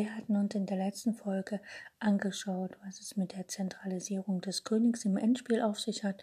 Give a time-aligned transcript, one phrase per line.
[0.00, 1.60] Wir hatten uns in der letzten Folge
[1.98, 6.22] angeschaut, was es mit der Zentralisierung des Königs im Endspiel auf sich hat,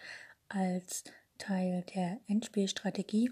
[0.49, 1.03] als
[1.37, 3.31] Teil der Endspielstrategie.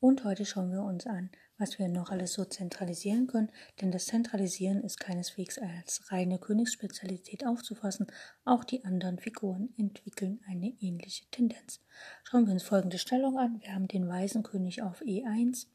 [0.00, 4.06] Und heute schauen wir uns an, was wir noch alles so zentralisieren können, denn das
[4.06, 8.08] Zentralisieren ist keineswegs als reine Königsspezialität aufzufassen,
[8.44, 11.78] auch die anderen Figuren entwickeln eine ähnliche Tendenz.
[12.24, 13.60] Schauen wir uns folgende Stellung an.
[13.60, 15.68] Wir haben den weißen König auf E1,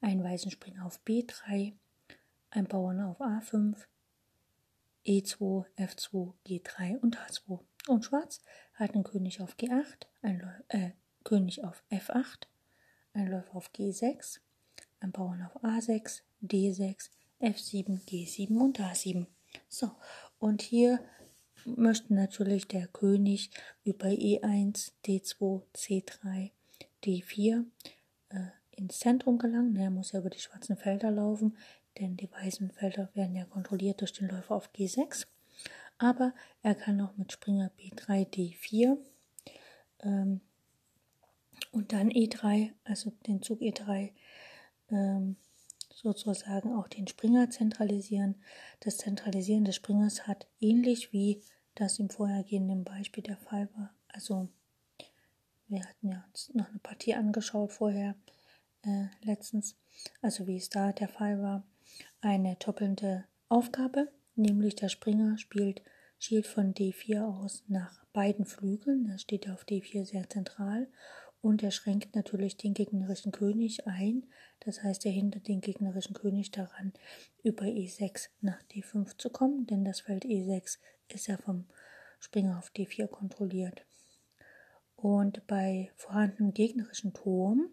[0.00, 1.74] einen weißen Springer auf B3,
[2.50, 3.76] ein Bauern auf A5,
[5.06, 7.60] E2, F2, G3 und H2.
[7.88, 8.42] Und Schwarz
[8.74, 10.90] hat einen König auf G8, ein äh,
[11.24, 12.46] König auf F8,
[13.14, 14.40] ein Läufer auf G6,
[15.00, 19.26] ein Bauern auf A6, D6, F7, G7 und A7.
[19.68, 19.90] So,
[20.38, 21.00] und hier
[21.64, 23.50] möchte natürlich der König
[23.84, 26.50] über E1, D2, C3,
[27.02, 27.64] D4
[28.30, 29.76] äh, ins Zentrum gelangen.
[29.76, 31.56] Er muss ja über die schwarzen Felder laufen
[31.98, 35.26] denn die weißen Felder werden ja kontrolliert durch den Läufer auf G6.
[35.98, 38.96] Aber er kann auch mit Springer B3, D4
[40.00, 40.40] ähm,
[41.72, 44.12] und dann E3, also den Zug E3,
[44.90, 45.36] ähm,
[45.92, 48.36] sozusagen auch den Springer zentralisieren.
[48.80, 51.42] Das Zentralisieren des Springers hat ähnlich wie
[51.74, 53.94] das im vorhergehenden Beispiel der Fall war.
[54.08, 54.48] Also
[55.68, 58.16] wir hatten ja uns noch eine Partie angeschaut vorher
[58.82, 59.76] äh, letztens,
[60.22, 61.62] also wie es da der Fall war
[62.20, 65.82] eine doppelnde Aufgabe, nämlich der Springer spielt
[66.20, 70.86] schielt von D4 aus nach beiden Flügeln, das steht auf D4 sehr zentral
[71.40, 74.26] und er schränkt natürlich den gegnerischen König ein,
[74.60, 76.92] das heißt er hindert den gegnerischen König daran,
[77.42, 81.64] über E6 nach D5 zu kommen, denn das Feld E6 ist ja vom
[82.18, 83.86] Springer auf D4 kontrolliert.
[84.96, 87.70] Und bei vorhandenem gegnerischen Turm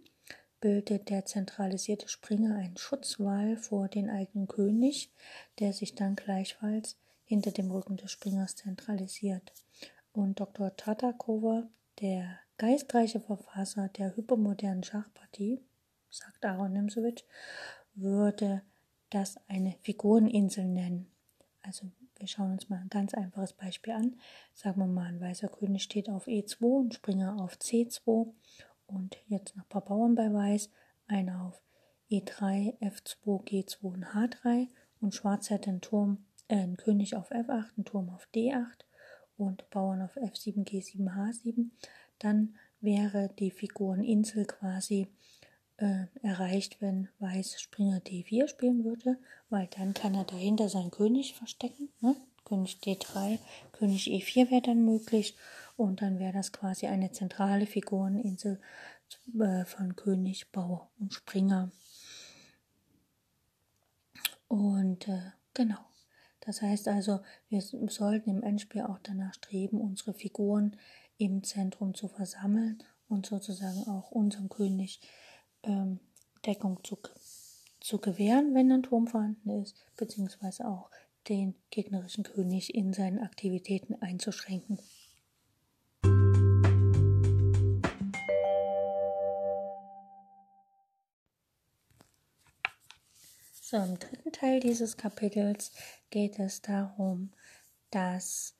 [0.59, 5.11] bildet der zentralisierte Springer einen Schutzwall vor den eigenen König,
[5.59, 9.53] der sich dann gleichfalls hinter dem Rücken des Springers zentralisiert.
[10.13, 10.75] Und Dr.
[10.75, 11.69] Tatakova,
[12.01, 15.61] der geistreiche Verfasser der hypermodernen Schachpartie,
[16.09, 17.23] sagt Aaron Nimzowitsch,
[17.93, 18.61] würde
[19.09, 21.11] das eine Figureninsel nennen.
[21.61, 24.15] Also wir schauen uns mal ein ganz einfaches Beispiel an.
[24.53, 28.31] Sagen wir mal, ein weißer König steht auf E2 und Springer auf C2
[28.87, 30.69] und jetzt noch ein paar Bauern bei Weiß.
[31.07, 31.61] Einer auf
[32.09, 34.67] E3, F2, G2 und H3.
[34.99, 38.85] Und Schwarz hat den Turm, äh, einen König auf F8, einen Turm auf D8
[39.37, 41.69] und Bauern auf F7, G7, H7.
[42.19, 45.07] Dann wäre die Figureninsel quasi
[45.77, 49.17] äh, erreicht, wenn Weiß Springer D4 spielen würde,
[49.49, 51.89] weil dann kann er dahinter seinen König verstecken.
[52.01, 52.15] Ne?
[52.45, 53.39] König D3,
[53.73, 55.35] König E4 wäre dann möglich
[55.77, 58.59] und dann wäre das quasi eine zentrale Figureninsel
[59.39, 61.71] äh, von König, Bauer und Springer.
[64.47, 65.79] Und äh, genau.
[66.41, 70.77] Das heißt also, wir sollten im Endspiel auch danach streben, unsere Figuren
[71.17, 75.01] im Zentrum zu versammeln und sozusagen auch unserem König
[75.63, 75.99] ähm,
[76.45, 76.97] Deckung zu,
[77.79, 80.89] zu gewähren, wenn ein Turm vorhanden ist, beziehungsweise auch
[81.27, 84.79] den gegnerischen König in seinen Aktivitäten einzuschränken.
[93.69, 95.73] So, im dritten Teil dieses Kapitels
[96.09, 97.33] geht es darum,
[97.91, 98.55] dass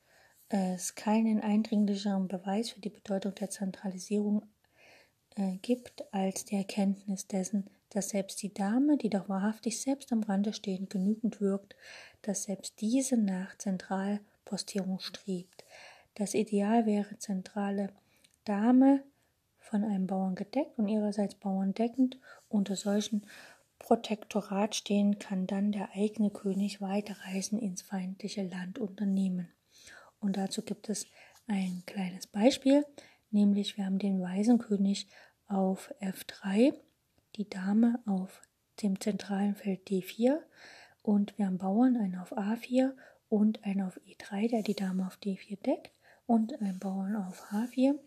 [0.50, 4.44] es keinen eindringlicheren Beweis für die Bedeutung der Zentralisierung
[5.36, 10.24] äh, gibt als die Erkenntnis dessen, dass selbst die Dame, die doch wahrhaftig selbst am
[10.24, 11.74] Rande stehend genügend wirkt,
[12.20, 15.64] dass selbst diese nach Zentralpostierung strebt.
[16.16, 17.94] Das Ideal wäre zentrale
[18.44, 19.02] Dame
[19.58, 22.18] von einem Bauern gedeckt und ihrerseits Bauern deckend.
[22.50, 23.24] Unter solchen
[23.78, 29.48] Protektorat stehen, kann dann der eigene König weite Reisen ins feindliche Land unternehmen.
[30.20, 31.06] Und dazu gibt es
[31.46, 32.84] ein kleines Beispiel,
[33.30, 35.08] nämlich wir haben den Waisenkönig
[35.46, 36.74] auf F3,
[37.36, 38.42] die Dame auf
[38.82, 40.38] dem zentralen Feld D4
[41.02, 42.92] und wir haben Bauern, einen auf A4
[43.28, 45.92] und einen auf E3, der die Dame auf D4 deckt
[46.26, 47.98] und einen Bauern auf H4.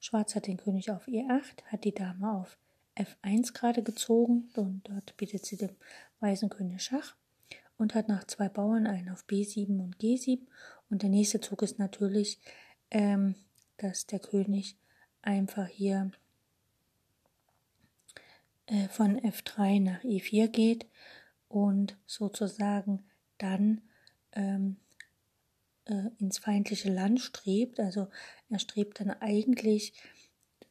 [0.00, 2.56] Schwarz hat den König auf E8, hat die Dame auf
[2.98, 5.76] F1 gerade gezogen und dort bietet sie dem
[6.20, 7.16] weißen König Schach
[7.76, 10.40] und hat nach zwei Bauern einen auf B7 und G7
[10.90, 12.40] und der nächste Zug ist natürlich
[12.90, 13.34] ähm,
[13.78, 14.76] dass der König
[15.22, 16.10] einfach hier
[18.66, 20.86] äh, von F3 nach E4 geht
[21.48, 23.04] und sozusagen
[23.38, 23.82] dann
[24.32, 24.76] ähm,
[25.86, 27.80] äh, ins feindliche Land strebt.
[27.80, 28.08] Also
[28.50, 29.94] er strebt dann eigentlich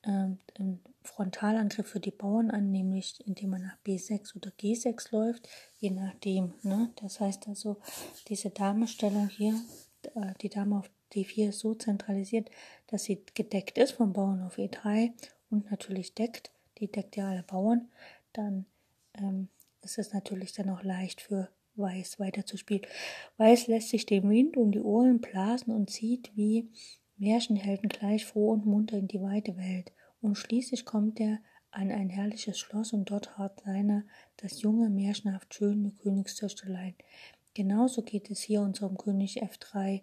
[0.07, 5.47] einen Frontalangriff für die Bauern an, nämlich indem man nach B6 oder G6 läuft,
[5.79, 6.53] je nachdem.
[6.63, 6.91] Ne?
[7.01, 7.77] Das heißt also,
[8.27, 9.59] diese Damestellung hier,
[10.15, 12.49] äh, die Dame auf D4 ist so zentralisiert,
[12.87, 15.11] dass sie gedeckt ist vom Bauern auf E3
[15.49, 17.89] und natürlich deckt, die deckt ja alle Bauern,
[18.33, 18.65] dann
[19.15, 19.47] ähm,
[19.81, 22.85] ist es natürlich dann auch leicht für Weiß weiterzuspielen.
[23.37, 26.69] Weiß lässt sich dem Wind um die Ohren blasen und zieht wie
[27.17, 29.91] Märchenhelden gleich froh und munter in die weite Welt.
[30.21, 31.39] Und schließlich kommt er
[31.71, 34.03] an ein herrliches Schloss und dort hat seiner
[34.37, 36.95] das junge, märchenhaft schöne Königstöchterlein.
[37.53, 40.01] Genauso geht es hier unserem König F3,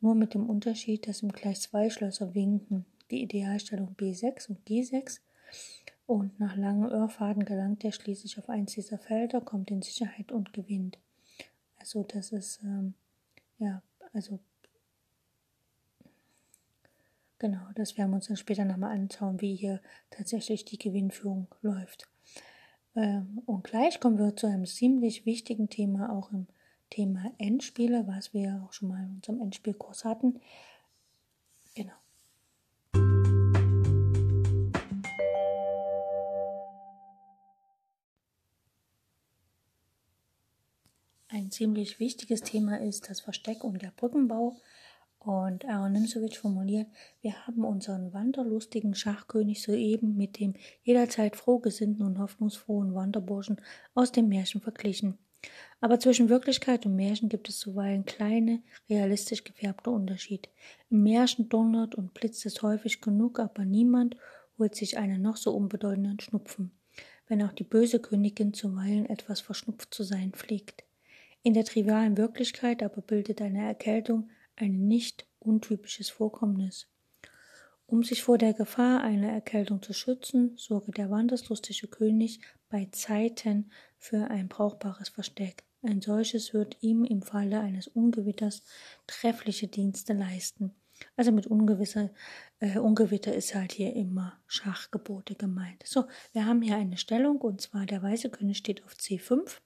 [0.00, 5.20] nur mit dem Unterschied, dass ihm gleich zwei Schlösser winken, die Idealstellung B6 und G6
[6.06, 10.52] und nach langen Irrfahrten gelangt er schließlich auf eins dieser Felder, kommt in Sicherheit und
[10.52, 10.98] gewinnt.
[11.78, 12.94] Also das ist, ähm,
[13.58, 13.82] ja,
[14.12, 14.38] also
[17.38, 22.08] genau, das werden wir uns dann später nochmal anschauen, wie hier tatsächlich die Gewinnführung läuft.
[22.96, 26.46] Ähm, und gleich kommen wir zu einem ziemlich wichtigen Thema, auch im
[26.90, 30.40] Thema Endspiele, was wir auch schon mal in unserem Endspielkurs hatten.
[31.74, 31.92] Genau.
[41.28, 44.54] Ein ziemlich wichtiges Thema ist das Versteck und der Brückenbau.
[45.24, 46.86] Und Aaron Nimzowitsch formuliert,
[47.22, 53.58] wir haben unseren wanderlustigen Schachkönig soeben mit dem jederzeit frohgesinnten und hoffnungsfrohen Wanderburschen
[53.94, 55.16] aus dem Märchen verglichen.
[55.80, 60.50] Aber zwischen Wirklichkeit und Märchen gibt es zuweilen kleine, realistisch gefärbte Unterschiede.
[60.90, 64.16] Im Märchen donnert und blitzt es häufig genug, aber niemand
[64.58, 66.70] holt sich einen noch so unbedeutenden Schnupfen,
[67.28, 70.84] wenn auch die böse Königin zuweilen etwas verschnupft zu sein pflegt.
[71.42, 76.88] In der trivialen Wirklichkeit aber bildet eine Erkältung ein nicht untypisches Vorkommnis.
[77.86, 82.40] Um sich vor der Gefahr einer Erkältung zu schützen, sorge der wanderslustige König
[82.70, 85.64] bei Zeiten für ein brauchbares Versteck.
[85.82, 88.62] Ein solches wird ihm im Falle eines Ungewitters
[89.06, 90.74] treffliche Dienste leisten.
[91.16, 92.10] Also mit ungewisser,
[92.60, 95.82] äh, Ungewitter ist halt hier immer Schachgebote gemeint.
[95.84, 99.60] So, wir haben hier eine Stellung und zwar der weiße König steht auf C5,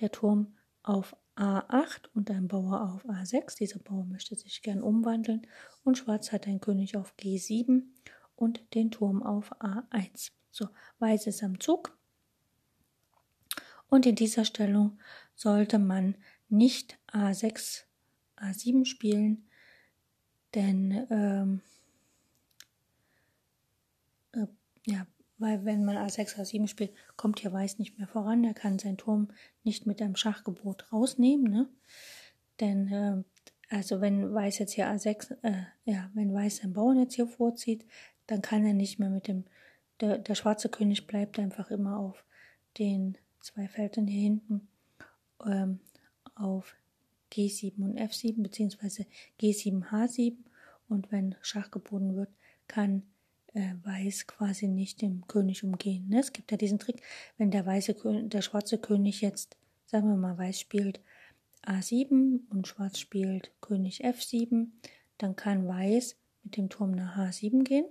[0.00, 3.58] der Turm auf A8 und ein Bauer auf A6.
[3.58, 5.46] Dieser Bauer möchte sich gern umwandeln
[5.84, 7.82] und Schwarz hat einen König auf G7
[8.36, 10.30] und den Turm auf A1.
[10.50, 10.68] So,
[10.98, 11.96] Weiß ist am Zug.
[13.88, 14.98] Und in dieser Stellung
[15.34, 16.16] sollte man
[16.48, 17.84] nicht A6,
[18.36, 19.46] A7 spielen,
[20.54, 21.60] denn ähm,
[24.32, 24.46] äh,
[24.86, 25.06] ja,
[25.38, 28.44] weil wenn man A6, A7 spielt, kommt hier Weiß nicht mehr voran.
[28.44, 29.28] Er kann seinen Turm
[29.64, 31.68] nicht mit einem Schachgebot rausnehmen, ne?
[32.60, 33.22] Denn, äh,
[33.68, 37.84] also wenn Weiß jetzt hier A6, äh, ja, wenn Weiß seinen Bauern jetzt hier vorzieht,
[38.26, 39.44] dann kann er nicht mehr mit dem,
[40.00, 42.24] der, der schwarze König bleibt einfach immer auf
[42.78, 44.68] den zwei Feldern hier hinten,
[45.44, 45.80] ähm,
[46.34, 46.74] auf
[47.32, 49.06] G7 und F7, beziehungsweise
[49.40, 50.36] G7, H7.
[50.88, 52.30] Und wenn Schach geboten wird,
[52.68, 53.02] kann
[53.56, 56.08] äh, Weiß quasi nicht dem König umgehen.
[56.08, 56.20] Ne?
[56.20, 57.02] Es gibt ja diesen Trick,
[57.38, 57.94] wenn der weiße
[58.28, 61.00] der schwarze König jetzt, sagen wir mal, Weiß spielt
[61.64, 64.68] A7 und Schwarz spielt König F7,
[65.18, 67.86] dann kann Weiß mit dem Turm nach H7 gehen.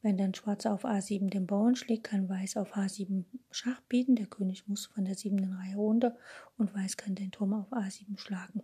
[0.00, 4.16] Wenn dann Schwarz auf A7 den Bauern schlägt, kann Weiß auf H7 Schach bieten.
[4.16, 6.16] Der König muss von der siebten Reihe runter
[6.56, 8.62] und Weiß kann den Turm auf A7 schlagen.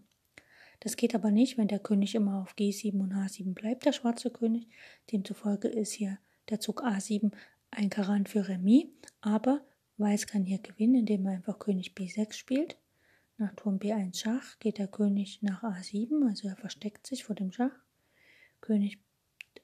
[0.80, 4.30] Das geht aber nicht, wenn der König immer auf G7 und H7 bleibt, der schwarze
[4.30, 4.68] König.
[5.10, 6.18] Demzufolge ist hier
[6.50, 7.32] der Zug A7
[7.70, 8.86] ein Garant für Remis,
[9.20, 9.64] aber
[9.96, 12.76] Weiß kann hier gewinnen, indem er einfach König B6 spielt.
[13.36, 17.50] Nach Turm B1 Schach geht der König nach A7, also er versteckt sich vor dem
[17.52, 17.74] Schach.
[18.60, 18.98] König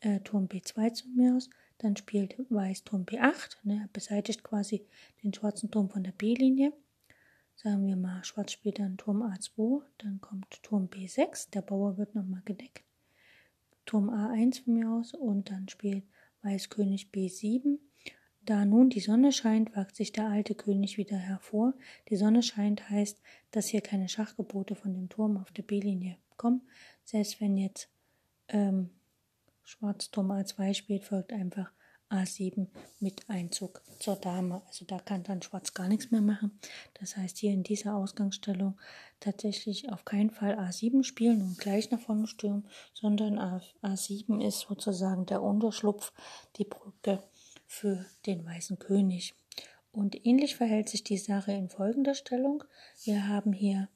[0.01, 4.87] äh, Turm B2 zu mir aus, dann spielt Weiß Turm B8, ne, er beseitigt quasi
[5.23, 6.73] den schwarzen Turm von der B-Linie.
[7.57, 12.15] Sagen wir mal, Schwarz spielt dann Turm A2, dann kommt Turm B6, der Bauer wird
[12.15, 12.85] nochmal gedeckt.
[13.87, 16.05] Turm A1 von mir aus und dann spielt
[16.43, 17.79] Weiß König B7.
[18.45, 21.73] Da nun die Sonne scheint, wagt sich der alte König wieder hervor.
[22.11, 23.19] Die Sonne scheint heißt,
[23.51, 26.61] dass hier keine Schachgebote von dem Turm auf der B-Linie kommen.
[27.05, 27.89] Selbst wenn jetzt
[28.49, 28.91] ähm,
[29.63, 31.73] Schwarz Turm A2 spielt, folgt einfach
[32.15, 32.69] A7
[33.01, 34.63] mit Einzug zur Dame.
[34.67, 36.59] Also da kann dann Schwarz gar nichts mehr machen.
[37.01, 38.79] Das heißt, hier in dieser Ausgangsstellung
[39.21, 43.39] tatsächlich auf keinen Fall A7 spielen und gleich nach vorne stürmen, sondern
[43.83, 46.13] A7 ist sozusagen der Unterschlupf,
[46.57, 47.23] die Brücke
[47.67, 49.35] für den weißen König.
[49.91, 52.65] Und ähnlich verhält sich die Sache in folgender Stellung.
[53.05, 53.89] Wir haben hier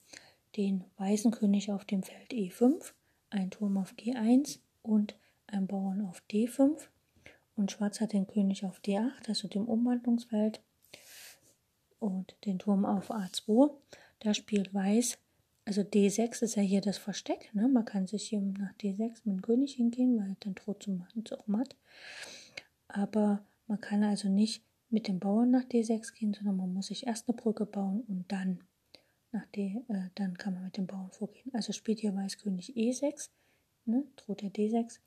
[0.57, 2.93] den weißen König auf dem Feld E5,
[3.31, 6.89] ein Turm auf G1 und ein Bauern auf D5
[7.59, 10.63] und Schwarz hat den König auf D8, also dem Umwandlungsfeld
[11.99, 13.73] und den Turm auf A2.
[14.21, 15.19] Da spielt Weiß,
[15.65, 17.69] also D6 ist ja hier das Versteck, ne?
[17.69, 21.25] man kann sich hier nach D6 mit dem König hingehen, weil dann droht zu machen,
[21.33, 21.77] auch matt.
[22.89, 27.07] Aber man kann also nicht mit dem Bauern nach D6 gehen, sondern man muss sich
[27.07, 28.61] erst eine Brücke bauen und dann
[29.31, 31.53] nach D, äh, dann kann man mit dem Bauern vorgehen.
[31.53, 33.29] Also spielt hier Weiß König E6,
[33.85, 35.01] ne, droht der D6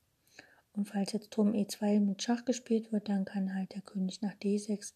[0.73, 4.33] und falls jetzt Turm E2 mit Schach gespielt wird, dann kann halt der König nach
[4.35, 4.93] D6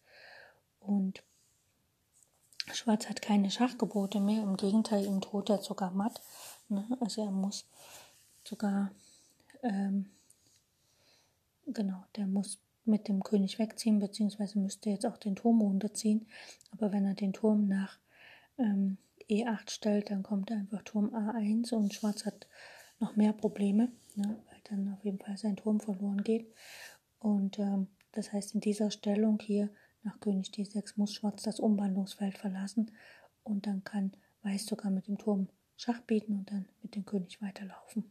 [0.80, 1.22] und
[2.72, 4.42] Schwarz hat keine Schachgebote mehr.
[4.42, 6.20] Im Gegenteil, ihm droht er sogar matt.
[6.68, 6.84] Ne?
[7.00, 7.66] Also er muss
[8.44, 8.90] sogar,
[9.62, 10.06] ähm,
[11.66, 16.26] genau, der muss mit dem König wegziehen, beziehungsweise müsste jetzt auch den Turm runterziehen.
[16.72, 17.98] Aber wenn er den Turm nach
[18.58, 22.46] ähm, E8 stellt, dann kommt einfach Turm A1 und Schwarz hat
[22.98, 23.90] noch mehr Probleme.
[24.14, 24.36] Ne?
[24.70, 26.52] Dann auf jeden Fall sein Turm verloren geht.
[27.18, 29.70] Und ähm, das heißt, in dieser Stellung hier
[30.02, 32.92] nach König D6 muss Schwarz das Umwandlungsfeld verlassen
[33.42, 34.12] und dann kann
[34.46, 38.04] Weiß sogar mit dem Turm Schach bieten und dann mit dem König weiterlaufen.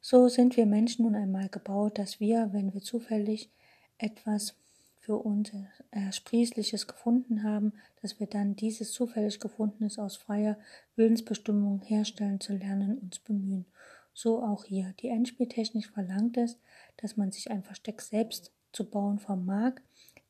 [0.00, 3.50] So sind wir Menschen nun einmal gebaut, dass wir, wenn wir zufällig
[3.98, 4.54] etwas
[5.00, 5.50] für uns
[5.90, 10.56] Ersprießliches gefunden haben, dass wir dann dieses zufällig Gefundenes aus freier
[10.94, 13.66] Willensbestimmung herstellen zu lernen, uns bemühen.
[14.14, 14.94] So auch hier.
[15.00, 16.58] Die Endspieltechnik verlangt es,
[16.98, 19.74] dass man sich ein Versteck selbst zu bauen vermag,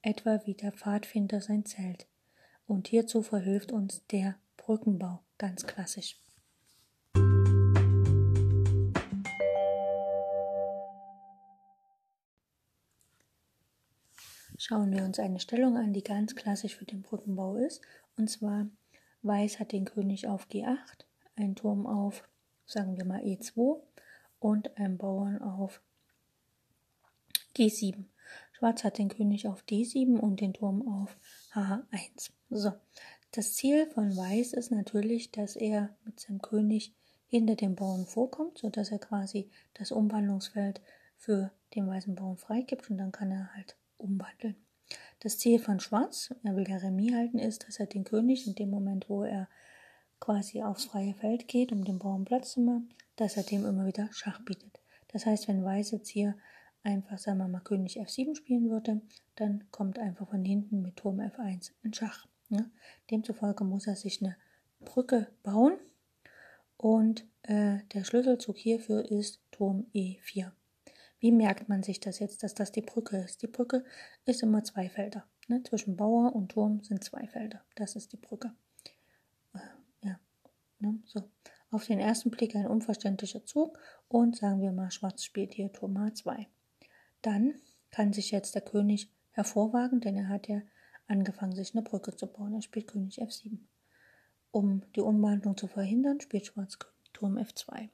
[0.03, 2.07] etwa wie der Pfadfinder sein Zelt.
[2.67, 6.19] Und hierzu verhilft uns der Brückenbau, ganz klassisch.
[14.59, 17.83] Schauen wir uns eine Stellung an, die ganz klassisch für den Brückenbau ist.
[18.17, 18.69] Und zwar
[19.23, 21.05] Weiß hat den König auf G8,
[21.37, 22.29] ein Turm auf
[22.67, 23.81] sagen wir mal E2
[24.39, 25.81] und ein Bauern auf
[27.57, 28.05] G7.
[28.53, 31.17] Schwarz hat den König auf D7 und den Turm auf
[31.53, 32.31] H1.
[32.51, 32.73] So,
[33.33, 36.95] das Ziel von Weiß ist natürlich, dass er mit seinem König
[37.27, 40.81] hinter dem Bauern vorkommt, sodass er quasi das Umwandlungsfeld
[41.17, 44.57] für den weißen Bauern freigibt und dann kann er halt umwandeln.
[45.21, 48.55] Das Ziel von Schwarz, er will ja Remis halten, ist, dass er den König in
[48.55, 49.49] dem Moment, wo er
[50.23, 53.87] quasi aufs freie Feld geht, um dem Bauern Platz zu machen, dass er dem immer
[53.87, 54.79] wieder Schach bietet.
[55.09, 56.37] Das heißt, wenn Weiß jetzt hier
[56.85, 59.01] einfach, sagen wir mal, König F7 spielen würde,
[59.35, 62.29] dann kommt einfach von hinten mit Turm F1 ein Schach.
[62.51, 62.71] Ne?
[63.11, 64.37] Demzufolge muss er sich eine
[64.85, 65.77] Brücke bauen
[66.77, 70.53] und äh, der Schlüsselzug hierfür ist Turm E4.
[71.19, 73.43] Wie merkt man sich das jetzt, dass das die Brücke ist?
[73.43, 73.85] Die Brücke
[74.25, 75.25] ist immer zwei Felder.
[75.49, 75.65] Ne?
[75.65, 77.65] Zwischen Bauer und Turm sind zwei Felder.
[77.75, 78.53] Das ist die Brücke.
[80.83, 80.99] Ne?
[81.07, 81.23] So.
[81.71, 85.97] Auf den ersten Blick ein unverständlicher Zug und sagen wir mal, Schwarz spielt hier Turm
[85.97, 86.47] H2.
[87.23, 87.55] Dann
[87.91, 90.61] kann sich jetzt der König hervorwagen, denn er hat ja
[91.07, 92.53] angefangen, sich eine Brücke zu bauen.
[92.53, 93.59] Er spielt König F7.
[94.51, 96.79] Um die Umwandlung zu verhindern, spielt Schwarz
[97.15, 97.89] Turm F2.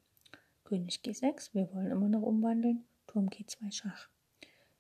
[0.65, 4.09] König G6, wir wollen immer noch umwandeln, Turm G2 Schach.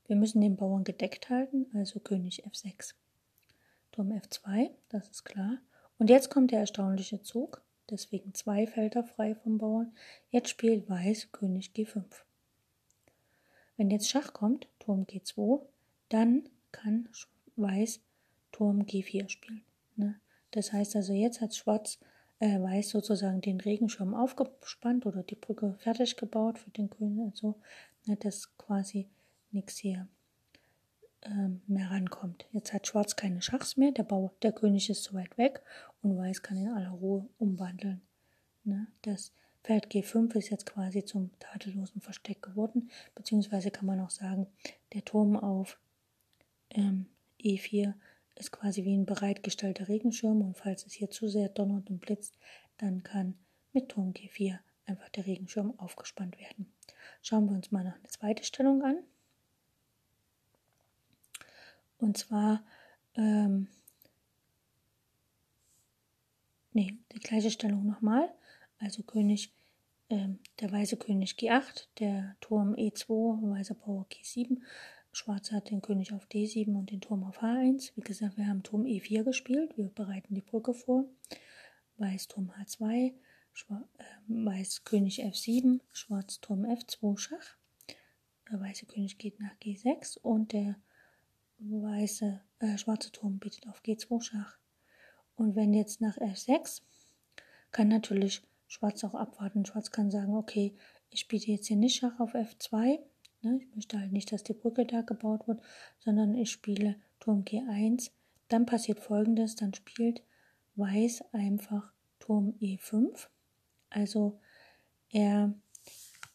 [0.06, 2.94] Wir müssen den Bauern gedeckt halten, also König F6.
[3.92, 5.58] Turm F2, das ist klar.
[5.98, 9.92] Und jetzt kommt der erstaunliche Zug deswegen zwei Felder frei vom Bauern.
[10.30, 12.04] Jetzt spielt Weiß König G5.
[13.76, 15.62] Wenn jetzt Schach kommt, Turm G2,
[16.08, 17.08] dann kann
[17.56, 18.00] Weiß
[18.52, 19.62] Turm G4 spielen.
[19.96, 20.20] Ne?
[20.50, 21.98] Das heißt also, jetzt hat Schwarz
[22.40, 27.20] äh, Weiß sozusagen den Regenschirm aufgespannt oder die Brücke fertig gebaut für den Grünen.
[27.28, 27.56] Also,
[28.06, 29.08] ne, dass quasi
[29.50, 30.08] nichts hier
[31.22, 32.46] ähm, mehr rankommt.
[32.52, 35.62] Jetzt hat Schwarz keine Schachs mehr, der, Bau, der König ist zu weit weg
[36.02, 38.02] und Weiß kann in aller Ruhe umwandeln.
[38.64, 38.86] Ne?
[39.02, 39.32] Das
[39.62, 44.46] Feld G5 ist jetzt quasi zum tadellosen Versteck geworden, beziehungsweise kann man auch sagen,
[44.94, 45.78] der Turm auf
[46.70, 47.06] ähm,
[47.40, 47.94] E4
[48.36, 52.38] ist quasi wie ein bereitgestellter Regenschirm und falls es hier zu sehr donnert und blitzt,
[52.78, 53.34] dann kann
[53.72, 56.72] mit Turm G4 einfach der Regenschirm aufgespannt werden.
[57.22, 59.02] Schauen wir uns mal noch eine zweite Stellung an.
[61.98, 62.64] Und zwar,
[63.14, 63.68] ähm,
[66.72, 68.32] nee, die gleiche Stellung nochmal.
[68.78, 69.52] Also König,
[70.08, 74.60] ähm, der weiße König G8, der Turm E2, weißer Bauer G7.
[75.12, 77.92] Schwarz hat den König auf D7 und den Turm auf H1.
[77.96, 79.76] Wie gesagt, wir haben Turm E4 gespielt.
[79.76, 81.04] Wir bereiten die Brücke vor.
[81.96, 83.14] Weiß Turm H2,
[83.52, 87.56] Schwar äh, Weiß König F7, Schwarz Turm F2 Schach.
[88.50, 90.76] Der weiße König geht nach G6 und der
[91.58, 94.58] weiße, äh, schwarze Turm bietet auf G2 Schach.
[95.36, 96.82] Und wenn jetzt nach F6,
[97.70, 99.64] kann natürlich Schwarz auch abwarten.
[99.64, 100.74] Schwarz kann sagen, okay,
[101.10, 102.98] ich biete jetzt hier nicht Schach auf F2.
[103.42, 103.60] Ne?
[103.60, 105.60] Ich möchte halt nicht, dass die Brücke da gebaut wird,
[105.98, 108.10] sondern ich spiele Turm G1.
[108.48, 110.22] Dann passiert folgendes, dann spielt
[110.78, 113.26] Weiß einfach Turm E5.
[113.90, 114.38] Also
[115.10, 115.52] er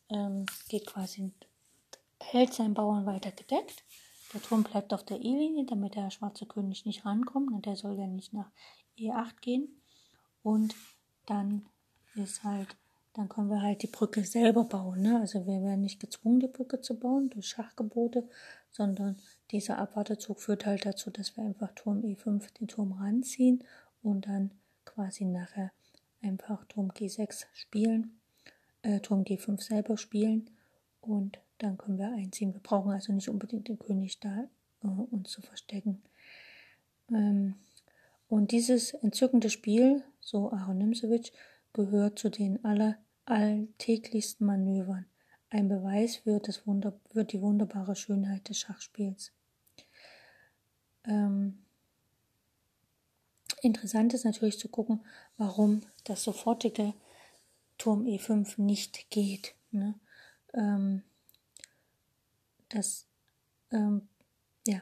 [0.10, 1.32] ähm, geht quasi,
[2.20, 3.86] hält seinen Bauern weiter gedeckt.
[4.34, 7.52] Der Turm bleibt auf der E-Linie, damit der schwarze König nicht rankommt.
[7.52, 8.52] Und der soll ja nicht nach
[8.98, 9.82] E8 gehen.
[10.42, 10.75] Und
[11.25, 11.66] dann
[12.16, 12.75] ist halt,
[13.13, 15.02] dann können wir halt die Brücke selber bauen.
[15.02, 15.20] Ne?
[15.20, 18.28] Also wir werden nicht gezwungen, die Brücke zu bauen durch Schachgebote,
[18.72, 19.18] sondern
[19.52, 23.63] dieser Abwartezug führt halt dazu, dass wir einfach Turm E5 den Turm ranziehen
[24.02, 24.52] und dann
[24.84, 25.72] quasi nachher
[26.22, 28.20] einfach Turm G6 spielen,
[28.82, 30.50] äh, Turm G5 selber spielen
[31.04, 32.54] und dann können wir einziehen.
[32.54, 34.48] Wir brauchen also nicht unbedingt den König da,
[34.84, 36.02] äh, uns zu verstecken.
[37.12, 37.56] Ähm,
[38.28, 41.32] und dieses entzückende Spiel, so Aaron Nimzowitsch,
[41.74, 45.06] gehört zu den aller, alltäglichsten Manövern.
[45.50, 49.32] Ein Beweis für, das Wunder, für die wunderbare Schönheit des Schachspiels.
[51.06, 51.60] Ähm,
[53.62, 55.02] interessant ist natürlich zu gucken,
[55.38, 56.94] warum das sofortige
[57.78, 59.54] Turm E5 nicht geht.
[59.72, 59.96] Ne?
[60.54, 61.04] Ähm,
[62.70, 63.08] das,
[63.72, 64.08] ähm,
[64.66, 64.82] ja,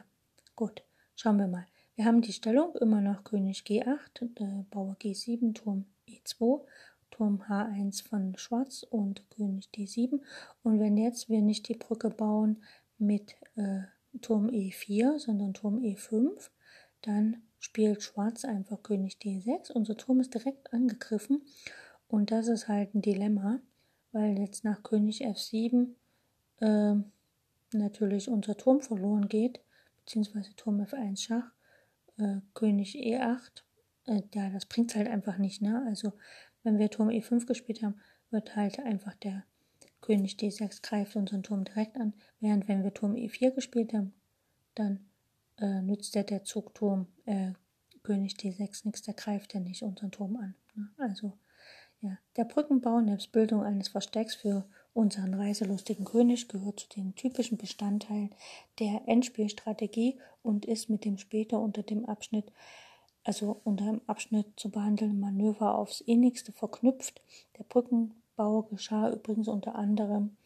[0.56, 0.82] gut,
[1.14, 1.66] schauen wir mal.
[1.94, 6.64] Wir haben die Stellung immer noch König G8, äh, Bauer G7, Turm E2,
[7.10, 10.20] Turm H1 von Schwarz und König D7.
[10.62, 12.62] Und wenn jetzt wir nicht die Brücke bauen
[12.98, 13.82] mit äh,
[14.20, 16.50] Turm E4, sondern Turm E5,
[17.02, 19.72] dann spielt Schwarz einfach König D6.
[19.72, 21.42] Unser Turm ist direkt angegriffen
[22.08, 23.60] und das ist halt ein Dilemma,
[24.12, 25.88] weil jetzt nach König F7
[26.60, 26.94] äh,
[27.72, 29.60] natürlich unser Turm verloren geht,
[30.04, 31.50] beziehungsweise Turm F1 Schach,
[32.18, 33.62] äh, König E8.
[34.06, 35.84] Äh, ja, das bringt halt einfach nicht, ne?
[35.86, 36.12] Also,
[36.62, 37.96] wenn wir Turm E5 gespielt haben,
[38.30, 39.44] wird halt einfach der
[40.00, 44.12] König D6 greift unseren Turm direkt an, während wenn wir Turm E4 gespielt haben,
[44.74, 45.06] dann
[45.58, 47.52] äh, nützt der, der Zugturm äh,
[48.02, 50.54] König D6 nichts, der greift ja nicht unseren Turm an.
[50.74, 50.88] Ne?
[50.98, 51.38] Also,
[52.02, 57.56] ja, der Brückenbau nebst Bildung eines Verstecks für unseren reiselustigen König gehört zu den typischen
[57.56, 58.34] Bestandteilen
[58.78, 62.52] der Endspielstrategie und ist mit dem später unter dem Abschnitt,
[63.24, 67.22] also unter dem Abschnitt zu behandelnden Manöver aufs innigste verknüpft.
[67.56, 70.36] Der Brückenbau geschah übrigens unter anderem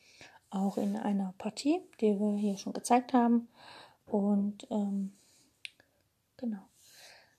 [0.51, 3.49] auch in einer Partie, die wir hier schon gezeigt haben.
[4.07, 5.12] Und ähm,
[6.37, 6.62] genau.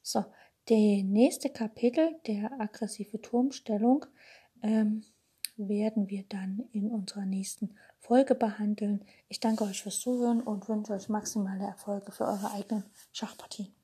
[0.01, 0.25] So,
[0.69, 4.05] der nächste Kapitel, der aggressive Turmstellung,
[4.61, 5.03] ähm,
[5.55, 9.03] werden wir dann in unserer nächsten Folge behandeln.
[9.27, 13.76] Ich danke euch fürs Zuhören und wünsche euch maximale Erfolge für eure eigenen Schachpartien.